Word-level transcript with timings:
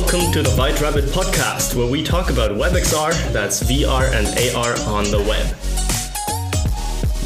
Welcome 0.00 0.30
to 0.30 0.42
the 0.42 0.50
White 0.50 0.80
Rabbit 0.80 1.06
podcast, 1.06 1.74
where 1.74 1.90
we 1.90 2.04
talk 2.04 2.30
about 2.30 2.52
WebXR, 2.52 3.32
that's 3.32 3.64
VR 3.64 4.08
and 4.14 4.28
AR 4.54 4.78
on 4.86 5.10
the 5.10 5.18
web. 5.18 5.44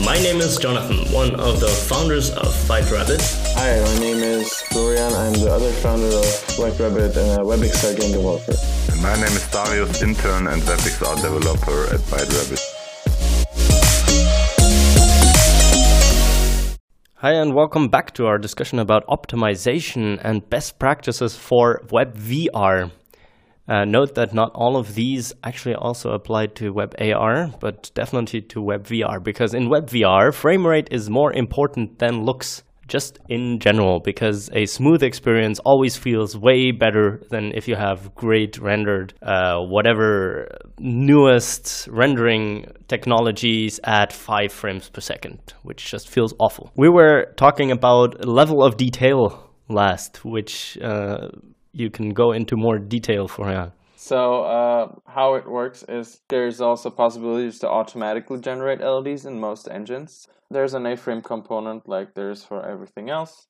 My 0.04 0.14
name 0.14 0.40
is 0.40 0.56
Jonathan, 0.56 1.04
one 1.12 1.38
of 1.38 1.60
the 1.60 1.68
founders 1.68 2.30
of 2.30 2.48
White 2.70 2.90
Rabbit. 2.90 3.20
Hi, 3.56 3.78
my 3.78 4.00
name 4.00 4.22
is 4.22 4.50
Florian. 4.72 5.12
I'm 5.12 5.34
the 5.34 5.52
other 5.52 5.70
founder 5.70 6.06
of 6.06 6.58
White 6.58 6.80
Rabbit 6.80 7.14
and 7.14 7.38
a 7.38 7.44
WebXR 7.44 8.00
game 8.00 8.12
developer. 8.12 8.54
And 8.90 9.02
my 9.02 9.14
name 9.16 9.36
is 9.36 9.46
Darius, 9.50 10.02
intern 10.02 10.46
and 10.46 10.62
WebXR 10.62 11.16
developer 11.20 11.94
at 11.94 12.00
White 12.10 12.32
Rabbit. 12.32 12.71
Hi, 17.22 17.34
and 17.34 17.54
welcome 17.54 17.86
back 17.86 18.14
to 18.14 18.26
our 18.26 18.36
discussion 18.36 18.80
about 18.80 19.06
optimization 19.06 20.20
and 20.24 20.50
best 20.50 20.80
practices 20.80 21.36
for 21.36 21.80
web 21.88 22.16
VR. 22.16 22.90
Uh, 23.68 23.84
note 23.84 24.16
that 24.16 24.34
not 24.34 24.50
all 24.56 24.76
of 24.76 24.96
these 24.96 25.32
actually 25.44 25.76
also 25.76 26.14
apply 26.14 26.46
to 26.46 26.72
web 26.72 26.96
AR, 26.98 27.54
but 27.60 27.92
definitely 27.94 28.40
to 28.40 28.60
web 28.60 28.88
VR, 28.88 29.22
because 29.22 29.54
in 29.54 29.68
web 29.68 29.88
VR, 29.88 30.34
frame 30.34 30.66
rate 30.66 30.88
is 30.90 31.08
more 31.08 31.32
important 31.32 32.00
than 32.00 32.24
looks 32.24 32.64
just 32.88 33.18
in 33.28 33.58
general, 33.58 34.00
because 34.00 34.50
a 34.52 34.66
smooth 34.66 35.02
experience 35.02 35.58
always 35.60 35.96
feels 35.96 36.36
way 36.36 36.72
better 36.72 37.22
than 37.30 37.52
if 37.54 37.68
you 37.68 37.76
have 37.76 38.14
great 38.14 38.58
rendered, 38.58 39.14
uh, 39.22 39.58
whatever 39.58 40.48
newest 40.78 41.88
rendering 41.90 42.66
technologies 42.88 43.80
at 43.84 44.12
five 44.12 44.52
frames 44.52 44.88
per 44.88 45.00
second, 45.00 45.38
which 45.62 45.90
just 45.90 46.08
feels 46.08 46.34
awful. 46.38 46.72
We 46.76 46.88
were 46.88 47.32
talking 47.36 47.70
about 47.70 48.26
level 48.26 48.62
of 48.62 48.76
detail 48.76 49.50
last, 49.68 50.24
which 50.24 50.78
uh, 50.82 51.28
you 51.72 51.90
can 51.90 52.10
go 52.10 52.32
into 52.32 52.56
more 52.56 52.78
detail 52.78 53.28
for. 53.28 53.50
Yeah. 53.50 53.70
So 54.04 54.42
uh, 54.42 54.96
how 55.06 55.34
it 55.34 55.46
works 55.46 55.84
is 55.88 56.22
there's 56.28 56.60
also 56.60 56.90
possibilities 56.90 57.60
to 57.60 57.68
automatically 57.68 58.40
generate 58.40 58.80
LODs 58.80 59.24
in 59.24 59.38
most 59.38 59.68
engines. 59.70 60.26
There's 60.50 60.74
an 60.74 60.86
A-frame 60.86 61.22
component 61.22 61.88
like 61.88 62.14
there's 62.14 62.42
for 62.42 62.66
everything 62.66 63.10
else, 63.10 63.46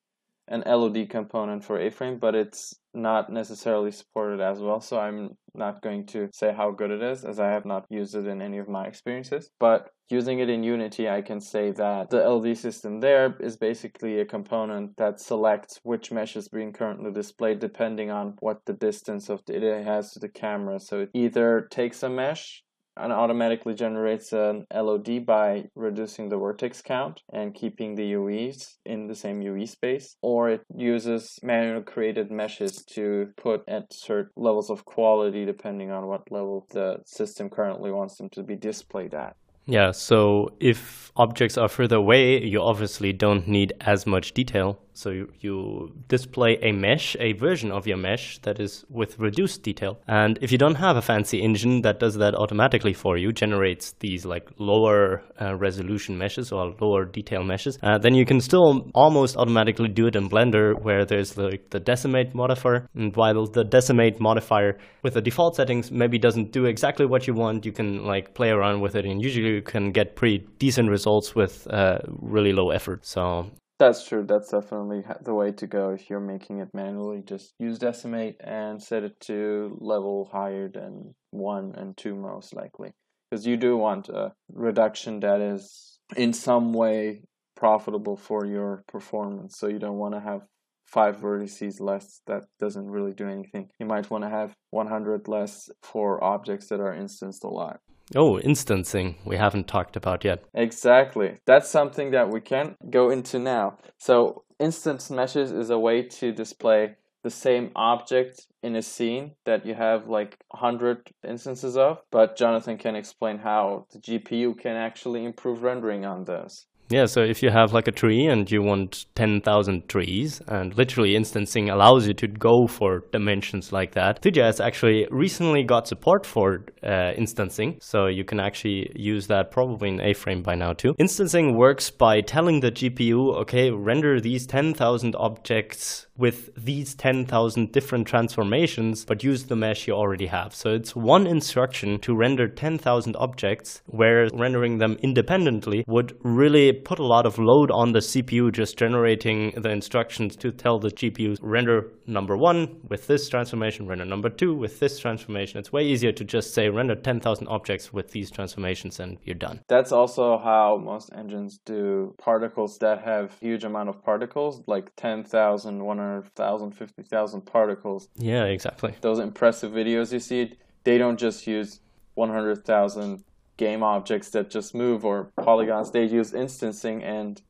an 0.53 0.63
LOD 0.67 1.09
component 1.09 1.63
for 1.63 1.79
A-frame, 1.79 2.19
but 2.19 2.35
it's 2.35 2.75
not 2.93 3.31
necessarily 3.31 3.91
supported 3.91 4.39
as 4.39 4.59
well. 4.59 4.79
So 4.79 4.99
I'm 4.99 5.31
not 5.55 5.81
going 5.81 6.05
to 6.07 6.29
say 6.31 6.53
how 6.53 6.69
good 6.69 6.91
it 6.91 7.01
is 7.01 7.25
as 7.25 7.39
I 7.39 7.49
have 7.49 7.65
not 7.65 7.85
used 7.89 8.15
it 8.15 8.27
in 8.27 8.39
any 8.39 8.59
of 8.59 8.69
my 8.69 8.85
experiences. 8.85 9.49
But 9.59 9.89
using 10.09 10.39
it 10.39 10.49
in 10.49 10.63
Unity, 10.63 11.09
I 11.09 11.21
can 11.23 11.41
say 11.41 11.71
that 11.71 12.11
the 12.11 12.17
LOD 12.17 12.55
system 12.55 12.99
there 12.99 13.35
is 13.39 13.57
basically 13.57 14.19
a 14.19 14.25
component 14.25 14.95
that 14.97 15.19
selects 15.19 15.79
which 15.81 16.11
mesh 16.11 16.35
is 16.35 16.49
being 16.49 16.71
currently 16.71 17.11
displayed 17.11 17.59
depending 17.59 18.11
on 18.11 18.35
what 18.39 18.59
the 18.67 18.73
distance 18.73 19.29
of 19.29 19.41
the, 19.47 19.55
it 19.55 19.83
has 19.83 20.11
to 20.11 20.19
the 20.19 20.29
camera. 20.29 20.79
So 20.79 21.01
it 21.01 21.09
either 21.15 21.67
takes 21.71 22.03
a 22.03 22.09
mesh 22.09 22.63
and 22.97 23.11
automatically 23.11 23.73
generates 23.73 24.33
an 24.33 24.65
LOD 24.73 25.25
by 25.25 25.65
reducing 25.75 26.29
the 26.29 26.37
vertex 26.37 26.81
count 26.81 27.21
and 27.31 27.55
keeping 27.55 27.95
the 27.95 28.13
UVs 28.13 28.75
in 28.85 29.07
the 29.07 29.15
same 29.15 29.41
UV 29.41 29.67
space, 29.67 30.15
or 30.21 30.49
it 30.49 30.61
uses 30.75 31.39
manually 31.41 31.83
created 31.83 32.31
meshes 32.31 32.83
to 32.85 33.33
put 33.37 33.63
at 33.67 33.91
certain 33.91 34.31
levels 34.35 34.69
of 34.69 34.85
quality 34.85 35.45
depending 35.45 35.91
on 35.91 36.07
what 36.07 36.31
level 36.31 36.67
the 36.71 36.97
system 37.05 37.49
currently 37.49 37.91
wants 37.91 38.17
them 38.17 38.29
to 38.29 38.43
be 38.43 38.55
displayed 38.55 39.13
at. 39.13 39.35
Yeah, 39.65 39.91
so 39.91 40.49
if 40.59 41.11
objects 41.15 41.57
are 41.57 41.69
further 41.69 41.95
away, 41.95 42.43
you 42.43 42.61
obviously 42.61 43.13
don't 43.13 43.47
need 43.47 43.71
as 43.79 44.05
much 44.05 44.33
detail. 44.33 44.79
So 44.93 45.25
you, 45.39 45.91
display 46.07 46.57
a 46.61 46.71
mesh, 46.71 47.15
a 47.19 47.33
version 47.33 47.71
of 47.71 47.87
your 47.87 47.97
mesh 47.97 48.39
that 48.39 48.59
is 48.59 48.85
with 48.89 49.19
reduced 49.19 49.63
detail. 49.63 49.99
And 50.07 50.37
if 50.41 50.51
you 50.51 50.57
don't 50.57 50.75
have 50.75 50.97
a 50.97 51.01
fancy 51.01 51.41
engine 51.41 51.81
that 51.81 51.99
does 51.99 52.15
that 52.15 52.35
automatically 52.35 52.93
for 52.93 53.17
you, 53.17 53.31
generates 53.31 53.93
these 53.99 54.25
like 54.25 54.49
lower 54.57 55.23
uh, 55.41 55.55
resolution 55.55 56.17
meshes 56.17 56.51
or 56.51 56.73
lower 56.79 57.05
detail 57.05 57.43
meshes, 57.43 57.77
uh, 57.83 57.97
then 57.97 58.13
you 58.13 58.25
can 58.25 58.39
still 58.39 58.89
almost 58.93 59.37
automatically 59.37 59.89
do 59.89 60.07
it 60.07 60.15
in 60.15 60.29
Blender 60.29 60.79
where 60.81 61.05
there's 61.05 61.37
like 61.37 61.69
the 61.71 61.79
decimate 61.79 62.33
modifier. 62.35 62.87
And 62.95 63.15
while 63.15 63.45
the 63.45 63.63
decimate 63.63 64.19
modifier 64.19 64.77
with 65.03 65.15
the 65.15 65.21
default 65.21 65.55
settings 65.55 65.91
maybe 65.91 66.17
doesn't 66.17 66.51
do 66.51 66.65
exactly 66.65 67.05
what 67.05 67.27
you 67.27 67.33
want, 67.33 67.65
you 67.65 67.71
can 67.71 68.05
like 68.05 68.33
play 68.33 68.49
around 68.49 68.81
with 68.81 68.95
it 68.95 69.05
and 69.05 69.21
usually 69.21 69.55
you 69.55 69.61
can 69.61 69.91
get 69.91 70.15
pretty 70.15 70.45
decent 70.59 70.89
results 70.89 71.35
with 71.35 71.67
uh, 71.71 71.99
really 72.21 72.53
low 72.53 72.69
effort. 72.69 73.05
So 73.05 73.51
that's 73.83 74.07
true. 74.07 74.23
That's 74.25 74.49
definitely 74.49 75.03
the 75.21 75.33
way 75.33 75.51
to 75.51 75.67
go 75.67 75.89
if 75.89 76.09
you're 76.09 76.19
making 76.19 76.59
it 76.59 76.69
manually. 76.73 77.21
Just 77.25 77.53
use 77.59 77.77
decimate 77.77 78.37
and 78.39 78.81
set 78.81 79.03
it 79.03 79.19
to 79.21 79.77
level 79.79 80.29
higher 80.31 80.69
than 80.69 81.15
one 81.31 81.73
and 81.75 81.95
two, 81.97 82.15
most 82.15 82.55
likely. 82.55 82.93
Because 83.29 83.45
you 83.45 83.57
do 83.57 83.75
want 83.77 84.09
a 84.09 84.33
reduction 84.51 85.19
that 85.21 85.41
is 85.41 85.99
in 86.15 86.33
some 86.33 86.73
way 86.73 87.21
profitable 87.55 88.15
for 88.15 88.45
your 88.45 88.83
performance. 88.87 89.57
So 89.57 89.67
you 89.67 89.79
don't 89.79 89.97
want 89.97 90.13
to 90.13 90.19
have 90.19 90.41
five 90.85 91.17
vertices 91.17 91.79
less 91.79 92.21
that 92.27 92.43
doesn't 92.59 92.89
really 92.89 93.13
do 93.13 93.27
anything. 93.27 93.69
You 93.79 93.85
might 93.85 94.09
want 94.09 94.23
to 94.23 94.29
have 94.29 94.53
100 94.71 95.27
less 95.27 95.69
for 95.81 96.23
objects 96.23 96.67
that 96.67 96.79
are 96.79 96.93
instanced 96.93 97.43
a 97.43 97.47
lot. 97.47 97.79
Oh, 98.15 98.37
instancing 98.37 99.15
we 99.25 99.37
haven't 99.37 99.67
talked 99.67 99.95
about 99.95 100.23
yet. 100.23 100.43
Exactly. 100.53 101.37
That's 101.45 101.69
something 101.69 102.11
that 102.11 102.29
we 102.29 102.41
can 102.41 102.75
go 102.89 103.09
into 103.09 103.39
now. 103.39 103.77
So, 103.97 104.43
instance 104.59 105.09
meshes 105.09 105.51
is 105.51 105.69
a 105.69 105.79
way 105.79 106.03
to 106.03 106.31
display 106.31 106.95
the 107.23 107.29
same 107.29 107.71
object 107.75 108.47
in 108.61 108.75
a 108.75 108.81
scene 108.81 109.31
that 109.45 109.65
you 109.65 109.73
have 109.73 110.07
like 110.07 110.37
100 110.49 111.09
instances 111.27 111.77
of, 111.77 112.01
but 112.11 112.37
Jonathan 112.37 112.77
can 112.77 112.95
explain 112.95 113.37
how 113.39 113.87
the 113.91 113.99
GPU 113.99 114.59
can 114.59 114.75
actually 114.75 115.23
improve 115.25 115.63
rendering 115.63 116.05
on 116.05 116.25
those. 116.25 116.65
Yeah, 116.93 117.05
so 117.05 117.21
if 117.23 117.41
you 117.41 117.49
have 117.49 117.73
like 117.73 117.87
a 117.87 117.91
tree 117.91 118.27
and 118.27 118.49
you 118.51 118.61
want 118.61 119.07
10,000 119.15 119.89
trees, 119.89 120.43
and 120.47 120.77
literally 120.77 121.15
instancing 121.15 121.71
allows 121.71 122.07
you 122.07 122.13
to 122.13 122.27
go 122.27 122.67
for 122.67 123.01
dimensions 123.11 123.73
like 123.73 123.93
that, 123.95 124.21
Three.js 124.21 124.63
actually 124.63 125.07
recently 125.09 125.63
got 125.63 125.87
support 125.87 126.23
for 126.23 126.65
uh, 126.83 127.13
instancing, 127.17 127.79
so 127.81 128.05
you 128.05 128.23
can 128.23 128.39
actually 128.39 128.91
use 128.95 129.25
that 129.25 129.49
probably 129.49 129.89
in 129.89 130.01
A-frame 130.01 130.43
by 130.43 130.53
now 130.53 130.73
too. 130.73 130.93
Instancing 130.99 131.57
works 131.57 131.89
by 131.89 132.21
telling 132.21 132.59
the 132.59 132.71
GPU, 132.71 133.37
okay, 133.41 133.71
render 133.71 134.21
these 134.21 134.45
10,000 134.45 135.15
objects 135.15 136.05
with 136.17 136.49
these 136.55 136.93
10,000 136.95 137.71
different 137.71 138.07
transformations, 138.07 139.05
but 139.05 139.23
use 139.23 139.45
the 139.45 139.55
mesh 139.55 139.87
you 139.87 139.93
already 139.93 140.27
have. 140.27 140.53
So 140.53 140.73
it's 140.73 140.95
one 140.95 141.25
instruction 141.25 141.99
to 142.01 142.15
render 142.15 142.47
10,000 142.47 143.15
objects, 143.15 143.81
where 143.87 144.27
rendering 144.33 144.77
them 144.77 144.97
independently 145.01 145.83
would 145.87 146.17
really 146.23 146.71
put 146.71 146.99
a 146.99 147.05
lot 147.05 147.25
of 147.25 147.39
load 147.39 147.71
on 147.71 147.93
the 147.93 147.99
CPU 147.99 148.51
just 148.51 148.77
generating 148.77 149.51
the 149.61 149.69
instructions 149.69 150.35
to 150.37 150.51
tell 150.51 150.79
the 150.79 150.89
GPU 150.89 151.37
render 151.41 151.91
number 152.05 152.37
one 152.37 152.79
with 152.89 153.07
this 153.07 153.27
transformation, 153.29 153.87
render 153.87 154.05
number 154.05 154.29
two 154.29 154.55
with 154.55 154.79
this 154.79 154.99
transformation. 154.99 155.59
It's 155.59 155.71
way 155.71 155.83
easier 155.83 156.11
to 156.11 156.23
just 156.23 156.53
say 156.53 156.69
render 156.69 156.95
10,000 156.95 157.47
objects 157.47 157.91
with 157.91 158.11
these 158.11 158.29
transformations 158.29 158.99
and 158.99 159.17
you're 159.23 159.35
done. 159.35 159.61
That's 159.67 159.91
also 159.91 160.37
how 160.37 160.79
most 160.83 161.11
engines 161.17 161.59
do 161.65 162.13
particles 162.17 162.77
that 162.79 163.03
have 163.03 163.37
huge 163.39 163.63
amount 163.63 163.89
of 163.89 164.03
particles, 164.03 164.61
like 164.67 164.91
10,000, 164.95 165.83
100,000, 166.03 166.71
50,000 166.71 167.41
particles. 167.41 168.09
Yeah, 168.15 168.45
exactly. 168.45 168.95
Those 169.01 169.19
impressive 169.19 169.71
videos 169.71 170.11
you 170.11 170.19
see, 170.19 170.55
they 170.83 170.97
don't 170.97 171.19
just 171.19 171.47
use 171.47 171.79
100,000 172.15 173.23
game 173.57 173.83
objects 173.83 174.29
that 174.31 174.49
just 174.49 174.73
move 174.73 175.05
or 175.05 175.31
polygons. 175.37 175.91
They 175.91 176.05
use 176.05 176.33
instancing, 176.33 177.03
and 177.03 177.41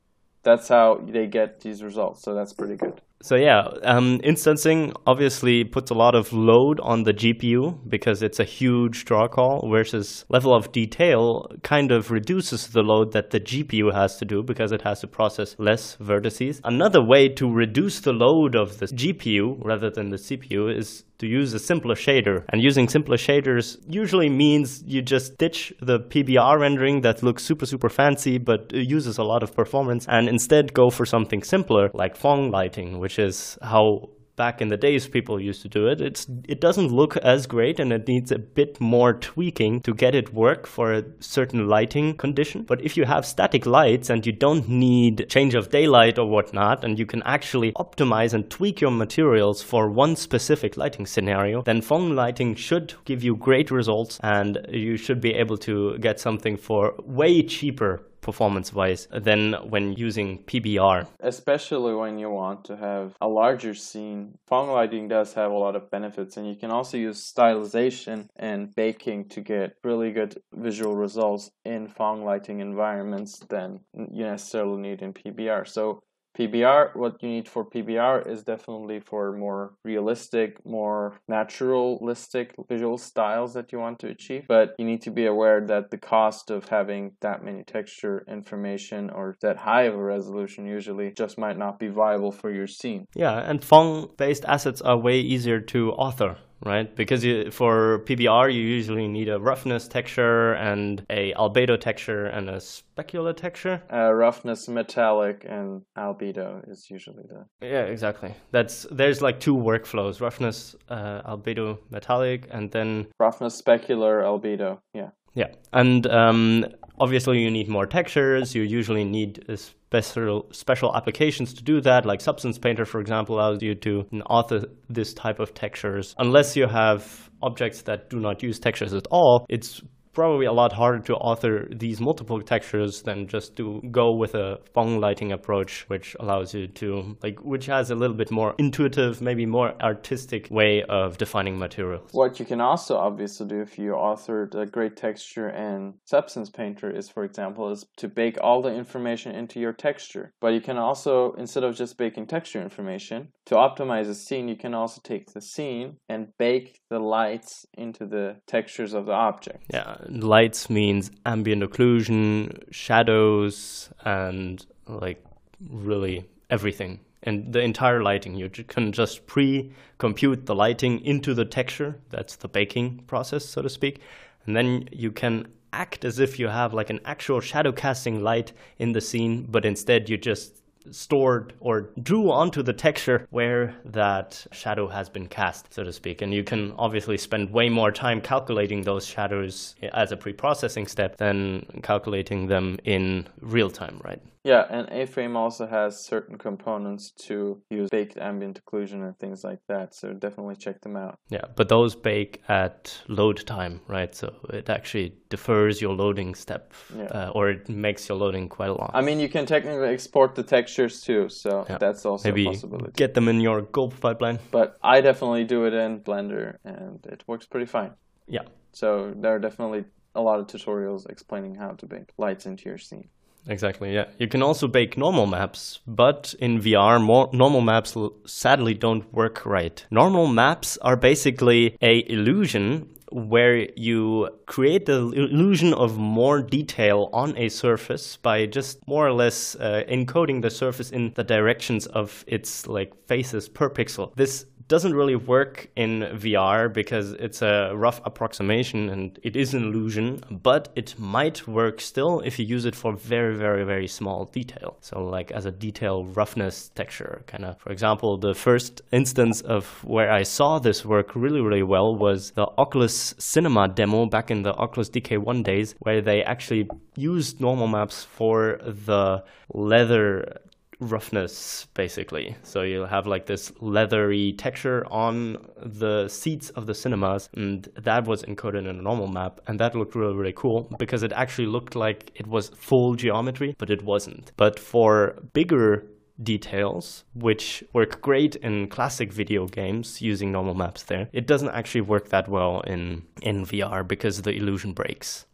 that's 0.44 0.68
how 0.68 1.02
they 1.06 1.28
get 1.28 1.62
these 1.62 1.84
results. 1.84 2.22
So 2.22 2.34
that's 2.34 2.54
pretty 2.54 2.76
good. 2.76 3.02
So 3.24 3.38
yeah, 3.38 3.70
um, 3.84 4.20
instancing 4.22 4.92
obviously 5.08 5.64
puts 5.64 5.90
a 5.90 5.94
lot 5.94 6.14
of 6.14 6.34
load 6.34 6.82
on 6.82 7.04
the 7.04 7.14
GPU 7.14 7.80
because 7.88 8.22
it's 8.22 8.38
a 8.38 8.44
huge 8.44 9.06
draw 9.06 9.30
call 9.30 9.70
versus 9.72 10.26
level 10.28 10.54
of 10.54 10.74
detail 10.74 11.50
kind 11.64 11.94
of 11.94 12.12
reduces 12.12 12.68
the 12.68 12.82
load 12.82 13.14
that 13.14 13.30
the 13.30 13.40
GPU 13.40 13.94
has 13.94 14.18
to 14.18 14.26
do 14.26 14.44
because 14.44 14.74
it 14.74 14.82
has 14.82 15.00
to 15.00 15.08
process 15.08 15.56
less 15.58 15.96
vertices. 16.02 16.60
Another 16.66 17.02
way 17.02 17.30
to 17.30 17.50
reduce 17.50 18.02
the 18.02 18.12
load 18.12 18.56
of 18.56 18.80
the 18.80 18.88
GPU 18.88 19.58
rather 19.64 19.90
than 19.90 20.10
the 20.10 20.18
CPU 20.18 20.78
is 20.78 21.06
to 21.24 21.30
use 21.30 21.54
a 21.54 21.60
simpler 21.60 21.96
shader. 21.96 22.44
And 22.50 22.62
using 22.62 22.88
simpler 22.90 23.18
shaders 23.18 23.78
usually 23.88 24.30
means 24.30 24.84
you 24.86 25.02
just 25.02 25.38
ditch 25.38 25.74
the 25.82 26.00
PBR 26.00 26.60
rendering 26.60 27.02
that 27.02 27.24
looks 27.24 27.44
super, 27.44 27.66
super 27.66 27.90
fancy 27.90 28.38
but 28.38 28.72
uses 28.74 29.18
a 29.18 29.24
lot 29.24 29.42
of 29.44 29.56
performance 29.56 30.06
and 30.08 30.28
instead 30.28 30.74
go 30.74 30.90
for 30.90 31.06
something 31.06 31.42
simpler 31.44 31.90
like 31.94 32.18
Phong 32.18 32.52
lighting, 32.52 33.00
which 33.00 33.18
is 33.20 33.58
how 33.62 34.10
back 34.36 34.62
in 34.62 34.70
the 34.70 34.78
days 34.78 35.08
people 35.08 35.40
used 35.40 35.62
to 35.62 35.70
do 35.70 35.88
it. 35.88 36.02
It's 36.02 36.28
it 36.48 36.60
doesn't 36.60 36.92
look 36.92 37.18
as 37.18 37.48
great 37.48 37.80
and 37.80 37.92
it 37.92 38.08
needs 38.08 38.32
a 38.32 38.40
bit 38.40 38.80
more 38.80 39.14
tweaking 39.14 39.82
to 39.82 39.94
get 39.94 40.16
it 40.16 40.34
work 40.34 40.68
for 40.68 40.94
a 40.94 41.04
certain 41.20 41.68
lighting 41.68 42.16
condition. 42.18 42.64
But 42.64 42.82
if 42.82 42.98
you 42.98 43.06
have 43.06 43.26
static 43.26 43.66
lights 43.66 44.10
and 44.10 44.26
you 44.26 44.32
don't 44.32 44.68
need 44.68 45.28
change 45.30 45.56
of 45.56 45.70
daylight 45.70 46.18
or 46.18 46.28
whatnot, 46.28 46.84
and 46.84 46.98
you 46.98 47.06
can 47.06 47.24
actually 47.24 47.72
optimize 47.74 48.34
and 48.34 48.50
tweak 48.50 48.82
your 48.82 48.92
materials 48.92 49.62
for 49.62 49.90
one 49.90 50.16
specific 50.16 50.78
lighting 50.78 51.06
scenario, 51.06 51.62
then 51.62 51.82
Phong 51.82 52.16
lighting 52.16 52.56
should 52.56 52.94
give 53.06 53.24
you 53.24 53.36
great 53.36 53.72
results 53.72 54.20
and 54.24 54.66
you 54.70 54.98
should 54.98 55.22
be 55.22 55.34
able 55.34 55.58
to 55.58 55.98
get 56.00 56.20
something 56.20 56.58
for 56.58 56.96
way 57.04 57.44
cheaper 57.44 58.04
performance 58.24 58.74
wise 58.74 59.08
than 59.12 59.54
when 59.70 59.94
using 59.94 60.44
PBR. 60.46 61.08
Especially 61.20 61.94
when 61.94 62.18
you 62.18 62.30
want 62.30 62.66
to 62.66 62.78
have 62.78 63.16
a 63.22 63.28
larger 63.28 63.74
scene. 63.74 64.38
Phong 64.50 64.70
lighting 64.70 65.08
does 65.08 65.34
have 65.34 65.52
a 65.52 65.58
lot 65.66 65.76
of 65.76 65.92
benefits, 65.92 66.38
and 66.38 66.48
you 66.48 66.56
can 66.56 66.72
also 66.72 66.98
use 66.98 67.32
stylization 67.32 68.28
and 68.36 68.74
baking 68.76 69.30
to 69.30 69.42
get 69.42 69.76
really 69.84 70.12
good 70.12 70.42
visual 70.54 70.96
results 70.96 71.52
in 71.66 71.88
Phong 71.88 72.24
lighting 72.24 72.62
environments 72.62 73.40
than 73.50 73.82
you 73.94 74.26
necessarily 74.26 74.82
need 74.82 75.02
in 75.02 75.14
PBR. 75.14 75.68
So 75.68 76.02
PBR, 76.38 76.96
what 76.96 77.22
you 77.22 77.30
need 77.30 77.48
for 77.48 77.64
PBR 77.64 78.28
is 78.28 78.44
definitely 78.44 79.00
for 79.00 79.34
more 79.34 79.74
realistic, 79.84 80.66
more 80.66 81.20
naturalistic 81.28 82.56
visual 82.68 82.98
styles 82.98 83.54
that 83.54 83.72
you 83.72 83.80
want 83.80 84.00
to 84.00 84.08
achieve. 84.08 84.46
But 84.48 84.76
you 84.80 84.86
need 84.86 85.02
to 85.04 85.12
be 85.12 85.26
aware 85.26 85.62
that 85.68 85.92
the 85.92 85.98
cost 85.98 86.50
of 86.50 86.70
having 86.70 87.14
that 87.22 87.44
many 87.44 87.64
texture 87.64 88.26
information 88.28 89.10
or 89.10 89.36
that 89.42 89.58
high 89.58 89.84
of 89.84 89.96
a 89.96 90.04
resolution 90.04 90.66
usually 90.66 91.12
just 91.12 91.38
might 91.38 91.58
not 91.58 91.80
be 91.80 91.88
viable 91.88 92.32
for 92.32 92.52
your 92.52 92.68
scene. 92.68 93.06
Yeah, 93.16 93.38
and 93.38 93.62
Phong 93.62 94.16
based 94.18 94.46
assets 94.46 94.82
are 94.82 94.98
way 94.98 95.20
easier 95.20 95.60
to 95.60 95.92
author 95.92 96.38
right? 96.66 96.94
Because 96.96 97.24
you, 97.24 97.52
for 97.52 98.00
PBR, 98.06 98.54
you 98.54 98.62
usually 98.62 99.08
need 99.08 99.30
a 99.30 99.40
roughness 99.40 99.88
texture 99.88 100.54
and 100.54 101.06
a 101.10 101.34
albedo 101.34 101.80
texture 101.80 102.26
and 102.26 102.50
a 102.50 102.58
specular 102.58 103.36
texture. 103.36 103.82
Uh, 103.92 104.12
roughness, 104.12 104.68
metallic, 104.68 105.46
and 105.48 105.82
albedo 105.98 106.70
is 106.70 106.88
usually 106.90 107.24
the. 107.28 107.46
Yeah, 107.66 107.84
exactly. 107.84 108.34
That's 108.52 108.86
there's 108.92 109.22
like 109.22 109.40
two 109.40 109.56
workflows: 109.56 110.22
roughness, 110.22 110.76
uh, 110.90 111.22
albedo, 111.24 111.80
metallic, 111.90 112.48
and 112.52 112.72
then 112.72 113.08
roughness, 113.20 113.62
specular, 113.62 114.24
albedo. 114.24 114.80
Yeah. 114.94 115.10
Yeah, 115.36 115.48
and 115.72 116.06
um, 116.06 116.66
obviously 117.00 117.40
you 117.40 117.52
need 117.52 117.68
more 117.70 117.86
textures. 117.86 118.56
You 118.56 118.64
usually 118.64 119.04
need 119.04 119.46
uh, 119.50 119.56
special 119.56 120.48
special 120.52 120.96
applications 120.96 121.54
to 121.56 121.64
do 121.64 121.82
that. 121.82 122.06
Like 122.06 122.22
Substance 122.22 122.58
Painter, 122.58 122.86
for 122.86 123.00
example, 123.00 123.36
allows 123.36 123.62
you 123.62 123.76
to 123.76 124.06
author 124.30 124.66
this 124.90 125.14
type 125.14 125.40
of 125.40 125.54
textures. 125.54 126.16
Unless 126.18 126.56
you 126.56 126.68
have 126.68 127.30
objects 127.42 127.82
that 127.84 128.10
do 128.10 128.20
not 128.20 128.42
use 128.42 128.60
textures 128.60 128.94
at 128.94 129.08
all, 129.12 129.46
it's 129.50 129.82
probably 130.14 130.46
a 130.46 130.54
lot 130.54 130.74
harder 130.74 131.00
to 131.00 131.16
author 131.16 131.68
these 131.72 132.00
multiple 132.00 132.42
textures 132.42 133.02
than 133.02 133.28
just 133.28 133.56
to 133.58 133.82
go 133.92 134.12
with 134.12 134.36
a 134.36 134.60
Phong 134.74 135.00
lighting 135.00 135.32
approach, 135.32 135.86
which 135.88 136.16
allows 136.20 136.54
you 136.54 136.68
to 136.68 137.18
like, 137.24 137.44
which 137.44 137.66
has 137.66 137.90
a 137.90 137.96
little 137.96 138.16
bit 138.16 138.32
more 138.32 138.56
intuitive, 138.58 139.22
maybe 139.22 139.46
more 139.46 139.74
artistic 139.82 140.48
way 140.50 140.84
of 140.84 141.18
defining 141.18 141.58
materials. 141.58 142.10
What 142.12 142.40
you 142.40 142.46
can 142.46 142.62
also 142.62 142.98
obviously 142.98 143.48
do 143.48 143.62
if 143.62 143.78
you 143.78 143.92
authored 143.92 144.56
a 144.56 144.66
great 144.66 144.96
texture 144.96 145.50
in 145.50 145.96
Substance 146.06 146.50
Painter 146.50 146.90
is, 146.90 147.10
for 147.10 147.24
example, 147.24 147.72
is 147.72 147.86
to 147.98 148.08
bake 148.08 148.38
all 148.42 148.62
the 148.62 148.74
information 148.74 149.36
into 149.36 149.60
your 149.60 149.74
texture. 149.74 150.34
But 150.40 150.54
you 150.54 150.62
can 150.62 150.78
also, 150.78 151.34
instead 151.34 151.64
of 151.64 151.76
just 151.76 151.98
baking 151.98 152.28
texture 152.28 152.62
information, 152.62 153.30
to 153.48 153.56
optimize 153.56 154.08
a 154.08 154.16
scene, 154.16 154.48
you 154.48 154.56
can 154.56 154.74
also 154.74 155.02
take 155.04 155.34
the 155.34 155.42
scene 155.42 155.98
and 156.08 156.28
bake 156.38 156.80
the 156.90 157.00
lights 157.00 157.66
into 157.78 158.06
the 158.06 158.38
textures 158.48 158.94
of 158.94 159.06
the 159.06 159.12
object. 159.12 159.64
Yeah, 159.74 159.98
lights 160.10 160.70
means 160.70 161.12
ambient 161.26 161.64
occlusion, 161.64 162.64
shadows, 162.72 163.90
and 164.04 164.66
like 164.88 165.24
really 165.70 166.26
everything. 166.50 167.00
And 167.24 167.54
the 167.54 167.62
entire 167.62 168.04
lighting, 168.04 168.36
you 168.36 168.50
can 168.50 168.92
just 168.92 169.26
pre 169.28 169.72
compute 169.98 170.46
the 170.46 170.56
lighting 170.56 171.00
into 171.06 171.34
the 171.34 171.46
texture. 171.46 171.96
That's 172.10 172.36
the 172.36 172.50
baking 172.50 173.04
process, 173.08 173.46
so 173.46 173.62
to 173.62 173.70
speak. 173.70 174.02
And 174.46 174.56
then 174.56 174.90
you 174.92 175.12
can 175.12 175.48
act 175.72 176.06
as 176.06 176.20
if 176.20 176.38
you 176.38 176.48
have 176.48 176.74
like 176.74 176.90
an 176.90 177.00
actual 177.06 177.40
shadow 177.40 177.72
casting 177.72 178.22
light 178.22 178.52
in 178.78 178.92
the 178.92 179.02
scene, 179.02 179.48
but 179.50 179.66
instead 179.66 180.10
you 180.10 180.18
just 180.18 180.63
stored 180.92 181.54
or 181.60 181.90
drew 182.02 182.32
onto 182.32 182.62
the 182.64 182.74
texture 182.74 183.28
where 183.30 183.76
that 183.86 184.46
shadow 184.52 184.88
has 184.88 185.10
been 185.10 185.28
cast, 185.28 185.74
so 185.74 185.84
to 185.84 185.94
speak. 185.94 186.22
And 186.22 186.34
you 186.34 186.44
can 186.44 186.74
obviously 186.78 187.18
spend 187.18 187.52
way 187.52 187.70
more 187.70 187.92
time 187.92 188.22
calculating 188.22 188.82
those 188.82 189.06
shadows 189.06 189.76
as 189.94 190.12
a 190.12 190.18
pre-processing 190.18 190.88
step 190.88 191.18
than 191.18 191.66
calculating 191.84 192.48
them 192.48 192.78
in 192.84 193.28
real 193.40 193.70
time, 193.70 194.02
right? 194.04 194.22
Yeah, 194.44 194.66
and 194.70 194.90
A-Frame 194.90 195.38
also 195.38 195.66
has 195.68 196.04
certain 196.04 196.38
components 196.38 197.12
to 197.28 197.62
use 197.70 197.90
baked 197.90 198.18
ambient 198.18 198.60
occlusion 198.64 199.06
and 199.06 199.18
things 199.18 199.44
like 199.44 199.60
that. 199.70 199.96
So 199.96 200.14
definitely 200.14 200.58
check 200.58 200.82
them 200.82 200.98
out. 200.98 201.18
Yeah, 201.30 201.46
but 201.56 201.70
those 201.70 201.96
bake 201.96 202.42
at 202.50 203.02
load 203.08 203.46
time, 203.46 203.80
right? 203.88 204.14
So 204.14 204.34
it 204.50 204.70
actually 204.70 205.16
defers 205.30 205.82
your 205.82 205.94
loading 205.94 206.36
step, 206.36 206.74
yeah. 206.96 207.06
uh, 207.06 207.32
or 207.34 207.52
it 207.52 207.70
makes 207.70 208.10
your 208.10 208.18
loading 208.18 208.50
quite 208.50 208.70
a 208.70 208.74
long. 208.74 208.92
I 208.94 209.02
mean, 209.02 209.20
you 209.20 209.30
can 209.30 209.46
technically 209.46 209.88
export 209.88 210.36
the 210.36 210.44
textures 210.44 211.02
too, 211.02 211.30
so 211.30 211.66
yeah. 211.70 211.78
that's 211.78 212.06
also 212.06 212.28
Maybe 212.28 212.46
a 212.46 212.50
possibility. 212.50 212.92
Get 212.96 213.14
them 213.14 213.30
in 213.30 213.40
your 213.40 213.62
gulp 213.62 213.98
pipeline. 214.02 214.40
But 214.52 214.78
I 214.84 215.00
definitely 215.00 215.46
do 215.46 215.66
it 215.66 215.74
in 215.74 216.02
Blender, 216.02 216.58
and 216.66 217.06
it 217.06 217.24
works 217.28 217.46
pretty 217.46 217.66
fine. 217.66 217.92
Yeah. 218.28 218.44
So 218.74 219.14
there 219.16 219.34
are 219.36 219.40
definitely 219.40 219.86
a 220.16 220.22
lot 220.22 220.40
of 220.40 220.48
tutorials 220.48 221.10
explaining 221.10 221.56
how 221.56 221.72
to 221.72 221.86
bake 221.86 222.10
lights 222.18 222.46
into 222.46 222.66
your 222.66 222.78
scene. 222.78 223.10
Exactly, 223.48 223.94
yeah. 223.94 224.06
You 224.18 224.28
can 224.28 224.42
also 224.42 224.68
bake 224.68 224.98
normal 224.98 225.26
maps, 225.26 225.80
but 225.86 226.34
in 226.40 226.62
VR, 226.62 227.02
more 227.02 227.30
normal 227.34 227.62
maps 227.62 227.96
sadly 228.26 228.74
don't 228.74 229.12
work 229.14 229.46
right. 229.46 229.86
Normal 229.92 230.28
maps 230.28 230.78
are 230.82 230.96
basically 230.96 231.76
a 231.82 232.10
illusion 232.10 232.90
where 233.14 233.70
you 233.76 234.28
create 234.48 234.88
the 234.88 235.10
illusion 235.12 235.74
of 235.74 235.98
more 235.98 236.42
detail 236.42 237.10
on 237.14 237.38
a 237.38 237.48
surface 237.48 238.18
by 238.18 238.46
just 238.46 238.86
more 238.88 239.06
or 239.06 239.14
less 239.14 239.56
uh, 239.56 239.84
encoding 239.88 240.42
the 240.42 240.50
surface 240.50 240.90
in 240.90 241.14
the 241.14 241.24
directions 241.24 241.86
of 241.88 242.24
its 242.28 242.66
like 242.66 242.92
faces 243.08 243.48
per 243.48 243.70
pixel. 243.70 244.16
This 244.16 244.46
doesn't 244.68 244.94
really 244.94 245.16
work 245.16 245.70
in 245.76 246.02
VR 246.14 246.72
because 246.72 247.12
it's 247.14 247.42
a 247.42 247.72
rough 247.76 248.02
approximation 248.06 248.90
and 248.90 249.20
it 249.24 249.36
is 249.36 249.54
an 249.54 249.64
illusion, 249.64 250.24
but 250.30 250.70
it 250.76 250.96
might 250.98 251.48
work 251.48 251.82
still 251.82 252.20
if 252.22 252.40
you 252.40 252.46
use 252.46 252.66
it 252.66 252.76
for 252.76 252.94
very, 252.94 253.36
very, 253.36 253.64
very 253.64 253.88
small 253.88 254.26
detail. 254.26 254.78
So, 254.82 255.04
like 255.04 255.32
as 255.32 255.46
a 255.46 255.52
detail 255.52 256.06
roughness 256.06 256.70
texture, 256.76 257.24
kind 257.28 257.46
of. 257.46 257.60
For 257.60 257.72
example, 257.72 258.18
the 258.18 258.34
first 258.34 258.82
instance 258.92 259.42
of 259.42 259.84
where 259.84 260.12
I 260.12 260.24
saw 260.24 260.60
this 260.60 260.86
work 260.86 261.16
really, 261.16 261.42
really 261.42 261.64
well 261.64 261.96
was 261.96 262.32
the 262.32 262.48
Oculus 262.58 263.16
Cinema 263.18 263.68
demo 263.68 264.06
back 264.06 264.32
in 264.32 264.44
the 264.44 264.54
Oculus 264.54 264.90
DK1 264.90 265.44
days, 265.44 265.76
where 265.80 266.02
they 266.02 266.24
actually 266.24 266.70
used 266.96 267.42
normal 267.42 267.68
maps 267.68 268.04
for 268.04 268.60
the 268.64 269.24
leather 269.54 270.40
roughness 270.84 271.68
basically 271.74 272.36
so 272.44 272.62
you'll 272.62 272.86
have 272.86 273.08
like 273.08 273.26
this 273.26 273.52
leathery 273.60 274.34
texture 274.34 274.86
on 274.92 275.38
the 275.58 276.08
seats 276.08 276.50
of 276.52 276.66
the 276.66 276.74
cinemas 276.74 277.30
and 277.36 277.70
that 277.76 278.06
was 278.06 278.24
encoded 278.24 278.60
in 278.60 278.68
a 278.68 278.74
normal 278.74 279.08
map 279.08 279.40
and 279.48 279.60
that 279.60 279.76
looked 279.76 279.96
really 279.96 280.16
really 280.16 280.34
cool 280.34 280.70
because 280.78 281.04
it 281.04 281.12
actually 281.14 281.48
looked 281.48 281.76
like 281.76 282.12
it 282.16 282.28
was 282.28 282.50
full 282.50 282.96
geometry 282.96 283.56
but 283.58 283.70
it 283.70 283.84
wasn't 283.84 284.32
but 284.38 284.60
for 284.60 285.16
bigger 285.34 285.86
details, 286.22 287.04
which 287.16 287.64
work 287.74 288.02
great 288.02 288.36
in 288.38 288.68
classic 288.68 289.12
video 289.12 289.48
games 289.48 290.02
using 290.02 290.32
normal 290.32 290.54
maps 290.54 290.84
there. 290.84 291.10
It 291.12 291.28
doesn't 291.28 291.50
actually 291.50 291.82
work 291.82 292.10
that 292.10 292.28
well 292.28 292.62
in, 292.62 293.04
in 293.22 293.46
VR 293.46 293.88
because 293.88 294.22
the 294.22 294.32
illusion 294.32 294.74
breaks. 294.74 295.26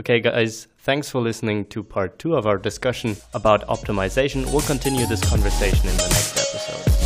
Okay, 0.00 0.18
guys, 0.18 0.66
thanks 0.78 1.10
for 1.10 1.20
listening 1.20 1.66
to 1.66 1.82
part 1.82 2.18
two 2.18 2.34
of 2.34 2.46
our 2.46 2.56
discussion 2.56 3.18
about 3.34 3.66
optimization. 3.66 4.50
We'll 4.50 4.62
continue 4.62 5.04
this 5.04 5.20
conversation 5.28 5.90
in 5.90 5.96
the 5.98 6.08
next 6.08 6.99